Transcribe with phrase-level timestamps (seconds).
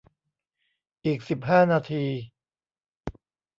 [1.05, 2.05] อีกสิบห้านาที